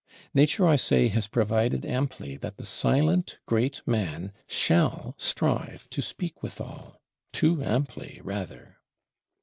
[0.33, 6.41] Nature, I say, has provided amply that the silent great man shall strive to speak
[6.41, 6.99] withal;
[7.31, 8.77] too amply, rather!